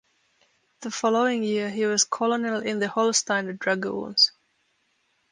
The 0.79 0.89
following 0.89 1.43
year 1.43 1.69
he 1.69 1.85
was 1.85 2.01
a 2.01 2.07
colonel 2.07 2.63
in 2.63 2.79
the 2.79 2.87
Holstein 2.87 3.55
dragoons. 3.57 4.31